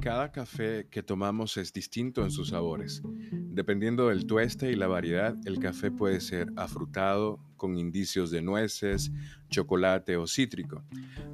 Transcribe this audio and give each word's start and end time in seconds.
cada 0.00 0.30
café 0.30 0.86
que 0.90 1.02
tomamos 1.02 1.56
es 1.56 1.72
distinto 1.72 2.22
en 2.22 2.30
sus 2.30 2.48
sabores. 2.50 3.02
Dependiendo 3.04 4.08
del 4.08 4.26
tueste 4.26 4.70
y 4.70 4.76
la 4.76 4.86
variedad, 4.86 5.36
el 5.44 5.58
café 5.58 5.90
puede 5.90 6.20
ser 6.20 6.48
afrutado, 6.56 7.40
con 7.56 7.76
indicios 7.76 8.30
de 8.30 8.40
nueces, 8.40 9.10
chocolate 9.48 10.16
o 10.16 10.26
cítrico. 10.26 10.84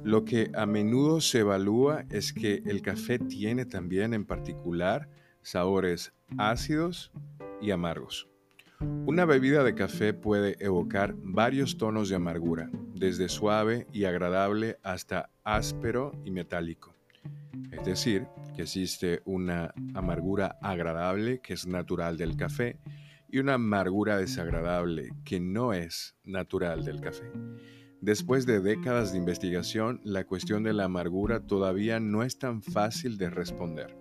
Lo 0.03 0.25
que 0.25 0.51
a 0.55 0.65
menudo 0.65 1.21
se 1.21 1.39
evalúa 1.39 2.05
es 2.09 2.33
que 2.33 2.63
el 2.65 2.81
café 2.81 3.19
tiene 3.19 3.65
también 3.65 4.13
en 4.13 4.25
particular 4.25 5.07
sabores 5.43 6.13
ácidos 6.37 7.11
y 7.61 7.69
amargos. 7.69 8.27
Una 9.05 9.25
bebida 9.25 9.63
de 9.63 9.75
café 9.75 10.13
puede 10.13 10.57
evocar 10.59 11.15
varios 11.17 11.77
tonos 11.77 12.09
de 12.09 12.15
amargura, 12.15 12.69
desde 12.95 13.29
suave 13.29 13.87
y 13.93 14.05
agradable 14.05 14.77
hasta 14.81 15.29
áspero 15.43 16.11
y 16.25 16.31
metálico. 16.31 16.95
Es 17.71 17.85
decir, 17.85 18.27
que 18.55 18.63
existe 18.63 19.21
una 19.25 19.73
amargura 19.93 20.57
agradable 20.61 21.41
que 21.41 21.53
es 21.53 21.67
natural 21.67 22.17
del 22.17 22.35
café 22.35 22.79
y 23.29 23.39
una 23.39 23.55
amargura 23.55 24.17
desagradable 24.17 25.09
que 25.23 25.39
no 25.39 25.73
es 25.73 26.15
natural 26.23 26.83
del 26.85 27.01
café. 27.01 27.31
Después 28.01 28.45
de 28.45 28.59
décadas 28.59 29.11
de 29.11 29.17
investigación, 29.17 29.99
la 30.03 30.25
cuestión 30.25 30.63
de 30.63 30.73
la 30.73 30.83
amargura 30.83 31.39
todavía 31.39 31.99
no 31.99 32.21
es 32.21 32.37
tan 32.37 32.61
fácil 32.61 33.17
de 33.17 33.31
responder. 33.31 33.97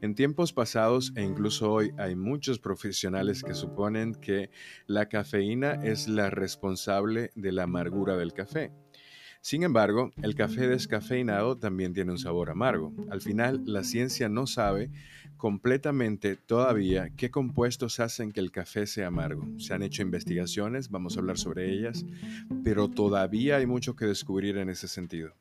En 0.00 0.14
tiempos 0.14 0.54
pasados 0.54 1.12
e 1.16 1.22
incluso 1.22 1.70
hoy 1.70 1.92
hay 1.98 2.16
muchos 2.16 2.58
profesionales 2.58 3.42
que 3.42 3.54
suponen 3.54 4.14
que 4.14 4.50
la 4.86 5.10
cafeína 5.10 5.74
es 5.74 6.08
la 6.08 6.30
responsable 6.30 7.30
de 7.34 7.52
la 7.52 7.64
amargura 7.64 8.16
del 8.16 8.32
café. 8.32 8.72
Sin 9.42 9.64
embargo, 9.64 10.12
el 10.22 10.36
café 10.36 10.68
descafeinado 10.68 11.58
también 11.58 11.92
tiene 11.92 12.12
un 12.12 12.18
sabor 12.18 12.48
amargo. 12.48 12.92
Al 13.10 13.20
final, 13.20 13.60
la 13.66 13.82
ciencia 13.82 14.28
no 14.28 14.46
sabe 14.46 14.88
completamente 15.36 16.36
todavía 16.36 17.10
qué 17.16 17.32
compuestos 17.32 17.98
hacen 17.98 18.30
que 18.30 18.38
el 18.38 18.52
café 18.52 18.86
sea 18.86 19.08
amargo. 19.08 19.44
Se 19.58 19.74
han 19.74 19.82
hecho 19.82 20.02
investigaciones, 20.02 20.90
vamos 20.90 21.16
a 21.16 21.20
hablar 21.20 21.38
sobre 21.38 21.72
ellas, 21.72 22.06
pero 22.62 22.88
todavía 22.88 23.56
hay 23.56 23.66
mucho 23.66 23.96
que 23.96 24.04
descubrir 24.04 24.58
en 24.58 24.68
ese 24.68 24.86
sentido. 24.86 25.34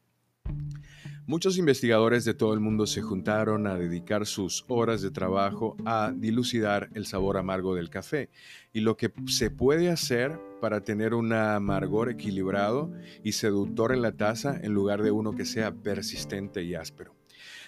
Muchos 1.32 1.58
investigadores 1.58 2.26
de 2.26 2.34
todo 2.34 2.54
el 2.54 2.60
mundo 2.60 2.86
se 2.86 3.02
juntaron 3.02 3.66
a 3.66 3.78
dedicar 3.78 4.26
sus 4.26 4.66
horas 4.68 5.02
de 5.02 5.12
trabajo 5.12 5.78
a 5.86 6.12
dilucidar 6.14 6.90
el 6.94 7.06
sabor 7.06 7.38
amargo 7.38 7.74
del 7.74 7.90
café 7.90 8.30
y 8.74 8.82
lo 8.82 8.98
que 8.98 9.14
se 9.28 9.50
puede 9.50 9.90
hacer 9.90 10.38
para 10.60 10.82
tener 10.82 11.14
un 11.14 11.32
amargor 11.32 12.10
equilibrado 12.10 12.92
y 13.24 13.32
seductor 13.32 13.94
en 13.94 14.02
la 14.02 14.12
taza 14.12 14.60
en 14.62 14.74
lugar 14.74 15.04
de 15.04 15.12
uno 15.12 15.32
que 15.32 15.46
sea 15.46 15.72
persistente 15.74 16.64
y 16.64 16.76
áspero. 16.76 17.16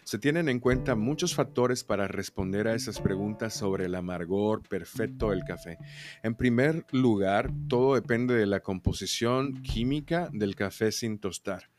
Se 0.03 0.19
tienen 0.19 0.49
en 0.49 0.59
cuenta 0.59 0.95
muchos 0.95 1.33
factores 1.33 1.85
para 1.85 2.09
responder 2.09 2.67
a 2.67 2.75
esas 2.75 2.99
preguntas 2.99 3.53
sobre 3.53 3.85
el 3.85 3.95
amargor 3.95 4.61
perfecto 4.67 5.29
del 5.29 5.45
café. 5.45 5.77
En 6.21 6.35
primer 6.35 6.85
lugar, 6.91 7.49
todo 7.69 7.95
depende 7.95 8.35
de 8.35 8.45
la 8.45 8.59
composición 8.59 9.61
química 9.61 10.29
del 10.33 10.53
café 10.55 10.91
sin 10.91 11.17
tostar. 11.17 11.72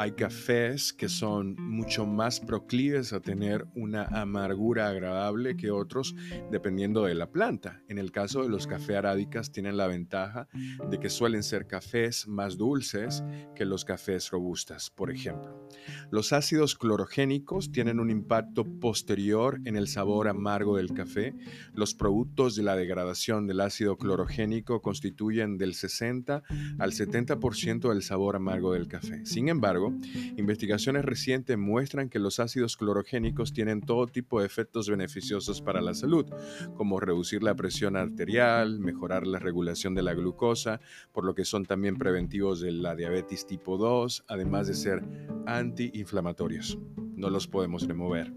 Hay 0.00 0.12
cafés 0.12 0.92
que 0.92 1.08
son 1.08 1.56
mucho 1.58 2.06
más 2.06 2.38
proclives 2.38 3.12
a 3.12 3.18
tener 3.18 3.66
una 3.74 4.04
amargura 4.04 4.88
agradable 4.88 5.56
que 5.56 5.72
otros 5.72 6.14
dependiendo 6.52 7.02
de 7.02 7.16
la 7.16 7.32
planta. 7.32 7.82
En 7.88 7.98
el 7.98 8.12
caso 8.12 8.42
de 8.42 8.48
los 8.48 8.68
café 8.68 8.96
arábicas 8.96 9.50
tienen 9.50 9.76
la 9.76 9.88
ventaja 9.88 10.46
de 10.88 11.00
que 11.00 11.10
suelen 11.10 11.42
ser 11.42 11.66
cafés 11.66 12.28
más 12.28 12.56
dulces 12.56 13.24
que 13.56 13.64
los 13.64 13.84
cafés 13.84 14.30
robustas, 14.30 14.90
por 14.90 15.10
ejemplo. 15.10 15.66
Los 16.12 16.32
ácidos 16.32 16.76
clorogénicos 16.76 17.72
tienen 17.72 17.98
un 17.98 18.10
impacto 18.10 18.64
posterior 18.78 19.60
en 19.64 19.76
el 19.76 19.88
sabor 19.88 20.28
amargo 20.28 20.76
del 20.76 20.94
café. 20.94 21.34
Los 21.74 21.94
productos 21.94 22.54
de 22.54 22.62
la 22.62 22.76
degradación 22.76 23.48
del 23.48 23.60
ácido 23.60 23.96
clorogénico 23.96 24.80
constituyen 24.80 25.58
del 25.58 25.74
60 25.74 26.44
al 26.78 26.92
70% 26.92 27.88
del 27.88 28.02
sabor 28.02 28.36
amargo 28.36 28.74
del 28.74 28.86
café. 28.86 29.26
Sin 29.26 29.47
sin 29.48 29.52
embargo, 29.52 29.94
investigaciones 30.36 31.06
recientes 31.06 31.56
muestran 31.56 32.10
que 32.10 32.18
los 32.18 32.38
ácidos 32.38 32.76
clorogénicos 32.76 33.54
tienen 33.54 33.80
todo 33.80 34.06
tipo 34.06 34.40
de 34.40 34.46
efectos 34.46 34.90
beneficiosos 34.90 35.62
para 35.62 35.80
la 35.80 35.94
salud, 35.94 36.26
como 36.74 37.00
reducir 37.00 37.42
la 37.42 37.56
presión 37.56 37.96
arterial, 37.96 38.78
mejorar 38.78 39.26
la 39.26 39.38
regulación 39.38 39.94
de 39.94 40.02
la 40.02 40.12
glucosa, 40.12 40.82
por 41.12 41.24
lo 41.24 41.34
que 41.34 41.46
son 41.46 41.64
también 41.64 41.96
preventivos 41.96 42.60
de 42.60 42.72
la 42.72 42.94
diabetes 42.94 43.46
tipo 43.46 43.78
2, 43.78 44.26
además 44.28 44.66
de 44.66 44.74
ser 44.74 45.02
antiinflamatorios. 45.46 46.78
No 47.16 47.30
los 47.30 47.46
podemos 47.46 47.88
remover. 47.88 48.30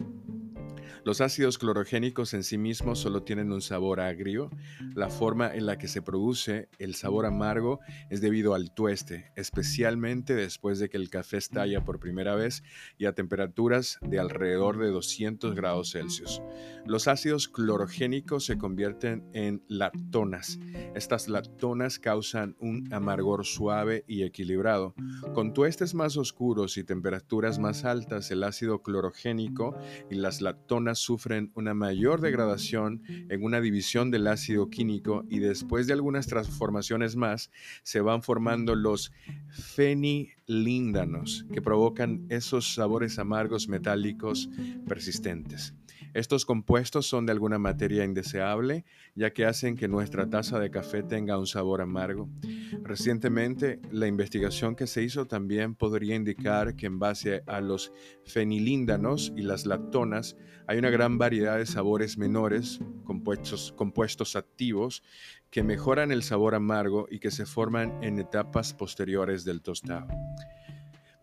Los 1.04 1.20
ácidos 1.20 1.58
clorogénicos 1.58 2.36
en 2.36 2.44
sí 2.44 2.60
mismos 2.60 3.00
solo 3.00 3.24
tienen 3.24 3.52
un 3.52 3.62
sabor 3.62 4.00
agrio. 4.00 4.52
La 4.94 5.10
forma 5.10 5.52
en 5.52 5.66
la 5.66 5.80
que 5.80 5.88
se 5.88 6.04
produce 6.04 6.70
el 6.78 6.94
sabor 6.94 7.26
amargo 7.26 7.80
es 8.12 8.22
debido 8.22 8.54
al 8.54 8.72
tueste, 8.72 9.32
especialmente 9.36 10.36
después 10.36 10.78
de 10.78 10.90
que 10.90 10.98
el 10.98 11.10
café 11.10 11.38
estalla 11.38 11.84
por 11.84 12.00
primera 12.00 12.36
vez 12.36 12.62
y 13.00 13.06
a 13.06 13.14
temperaturas 13.14 13.98
de 14.04 14.20
alrededor 14.20 14.78
de 14.78 14.92
200 14.92 15.56
grados 15.56 15.94
Celsius. 15.94 16.44
Los 16.86 17.08
ácidos 17.08 17.48
clorogénicos 17.48 18.46
se 18.46 18.60
convierten 18.60 19.28
en 19.34 19.64
lactonas. 19.68 20.60
Estas 20.94 21.28
lactonas 21.30 21.98
causan 21.98 22.56
un 22.60 22.94
amargor 22.94 23.44
suave 23.46 24.04
y 24.08 24.22
equilibrado. 24.22 24.94
Con 25.34 25.54
tuestes 25.54 25.96
más 25.96 26.16
oscuros 26.16 26.78
y 26.78 26.84
temperaturas 26.84 27.58
más 27.58 27.86
altas, 27.86 28.30
el 28.30 28.44
ácido 28.44 28.84
clorogénico 28.84 29.76
y 30.12 30.16
las 30.16 30.42
lactonas 30.42 30.91
sufren 30.96 31.52
una 31.56 31.74
mayor 31.74 32.22
degradación 32.22 33.02
en 33.08 33.44
una 33.44 33.62
división 33.62 34.12
del 34.12 34.28
ácido 34.28 34.70
químico 34.70 35.26
y 35.30 35.40
después 35.40 35.88
de 35.88 35.94
algunas 35.94 36.28
transformaciones 36.28 37.16
más 37.16 37.52
se 37.84 38.02
van 38.02 38.24
formando 38.24 38.76
los 38.76 39.12
fenilíndanos 39.50 41.46
que 41.54 41.62
provocan 41.62 42.26
esos 42.30 42.74
sabores 42.74 43.20
amargos 43.20 43.68
metálicos 43.68 44.50
persistentes. 44.88 45.74
Estos 46.14 46.46
compuestos 46.46 47.08
son 47.08 47.26
de 47.26 47.32
alguna 47.32 47.58
materia 47.58 48.04
indeseable, 48.04 48.84
ya 49.16 49.32
que 49.32 49.46
hacen 49.46 49.78
que 49.78 49.88
nuestra 49.88 50.30
taza 50.30 50.60
de 50.60 50.70
café 50.70 51.04
tenga 51.04 51.40
un 51.40 51.48
sabor 51.48 51.82
amargo. 51.82 52.30
Recientemente, 52.84 53.80
la 53.92 54.08
investigación 54.08 54.76
que 54.76 54.88
se 54.88 55.04
hizo 55.04 55.26
también 55.26 55.74
podría 55.74 56.16
indicar 56.16 56.76
que 56.76 56.88
en 56.88 57.00
base 57.00 57.44
a 57.48 57.62
los 57.62 57.94
fenilíndanos 58.26 59.32
y 59.38 59.44
las 59.44 59.66
lactonas 59.66 60.36
hay 60.68 60.78
una 60.80 60.90
gran 60.90 61.18
variedad 61.18 61.58
de 61.58 61.66
sabores 61.66 62.18
menores, 62.18 62.82
compuestos, 63.06 63.74
compuestos 63.78 64.36
activos, 64.36 65.04
que 65.50 65.64
mejoran 65.64 66.12
el 66.12 66.24
sabor 66.24 66.56
amargo 66.56 67.08
y 67.10 67.20
que 67.20 67.32
se 67.32 67.46
forman 67.46 68.04
en 68.04 68.20
etapas 68.20 68.74
posteriores 68.74 69.46
del 69.46 69.62
tostado. 69.62 70.08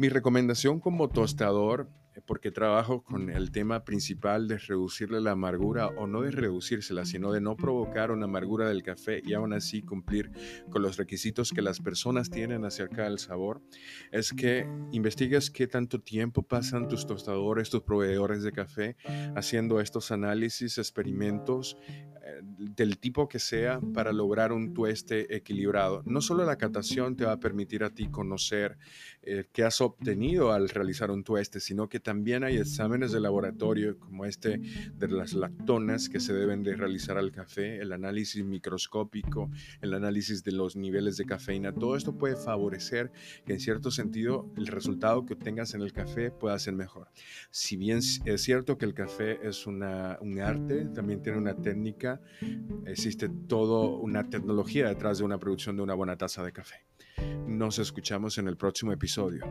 Mi 0.01 0.09
recomendación 0.09 0.79
como 0.79 1.09
tostador 1.09 1.91
porque 2.27 2.51
trabajo 2.51 3.03
con 3.03 3.31
el 3.31 3.51
tema 3.51 3.85
principal 3.85 4.49
de 4.49 4.59
reducirle 4.59 5.21
la 5.21 5.33
amargura 5.33 5.89
o 5.89 6.07
no 6.07 6.23
de 6.23 6.31
reducírsela, 6.31 7.05
sino 7.05 7.33
de 7.33 7.41
no 7.41 7.57
provocar 7.57 8.11
una 8.11 8.27
amargura 8.27 8.69
del 8.69 8.83
café 8.83 9.23
y 9.25 9.35
aún 9.35 9.53
así 9.53 9.83
cumplir 9.83 10.31
con 10.71 10.83
los 10.83 10.97
requisitos 10.97 11.53
que 11.53 11.63
las 11.63 11.81
personas 11.81 12.31
tienen 12.31 12.65
acerca 12.65 13.05
del 13.05 13.19
sabor, 13.19 13.63
es 14.13 14.33
que 14.33 14.69
investigues 14.93 15.51
qué 15.51 15.67
tanto 15.67 16.01
tiempo 16.01 16.43
pasan 16.43 16.89
tus 16.89 17.07
tostadores, 17.07 17.71
tus 17.71 17.83
proveedores 17.83 18.43
de 18.43 18.53
café 18.53 18.97
haciendo 19.35 19.81
estos 19.81 20.11
análisis, 20.11 20.79
experimentos, 20.79 21.77
del 22.43 22.99
tipo 22.99 23.29
que 23.29 23.39
sea 23.39 23.81
para 23.95 24.13
lograr 24.13 24.53
un 24.53 24.75
tueste 24.75 25.35
equilibrado. 25.35 26.03
No 26.07 26.21
solo 26.21 26.45
la 26.45 26.57
catación 26.57 27.17
te 27.17 27.25
va 27.25 27.33
a 27.33 27.41
permitir 27.41 27.85
a 27.85 27.91
ti 27.91 28.09
conocer 28.09 28.79
eh, 29.23 29.47
qué 29.53 29.65
has 29.65 29.81
obtenido 29.81 30.53
al 30.53 30.69
realizar 30.69 31.11
un 31.11 31.25
tueste, 31.25 31.61
sino 31.61 31.89
que 31.89 32.01
también 32.01 32.45
hay 32.45 32.57
exámenes 32.57 33.13
de 33.13 33.21
laboratorio 33.21 33.99
como 33.99 34.25
este 34.25 34.61
de 34.95 35.09
las 35.09 35.35
lactonas 35.35 36.09
que 36.09 36.21
se 36.21 36.33
deben 36.33 36.63
de 36.63 36.77
realizar 36.77 37.19
al 37.19 37.33
café, 37.33 37.81
el 37.81 37.93
análisis 37.93 38.45
microscópico, 38.45 39.51
el 39.81 39.95
análisis 39.95 40.43
de 40.45 40.53
los 40.53 40.77
niveles 40.77 41.17
de 41.17 41.25
cafeína. 41.25 41.73
Todo 41.73 41.97
esto 41.97 42.17
puede 42.17 42.37
favorecer 42.37 43.11
que 43.45 43.55
en 43.55 43.61
cierto 43.61 43.91
sentido 43.91 44.51
el 44.57 44.67
resultado 44.67 45.25
que 45.27 45.35
obtengas 45.35 45.75
en 45.75 45.83
el 45.83 45.93
café 45.93 46.31
pueda 46.31 46.59
ser 46.59 46.75
mejor. 46.75 47.09
Si 47.51 47.77
bien 47.77 47.99
es 47.99 48.43
cierto 48.43 48.79
que 48.79 48.85
el 48.85 48.95
café 48.95 49.47
es 49.47 49.67
una, 49.67 50.19
un 50.21 50.39
arte, 50.41 50.87
también 50.95 51.23
tiene 51.23 51.39
una 51.39 51.55
técnica 51.55 52.18
existe 52.87 53.29
toda 53.29 53.89
una 53.89 54.29
tecnología 54.29 54.89
detrás 54.89 55.19
de 55.19 55.25
una 55.25 55.39
producción 55.39 55.77
de 55.77 55.83
una 55.83 55.95
buena 55.95 56.17
taza 56.17 56.43
de 56.43 56.53
café. 56.53 56.85
Nos 57.47 57.79
escuchamos 57.79 58.39
en 58.39 58.49
el 58.49 58.57
próximo 58.57 58.93
episodio. 58.93 59.45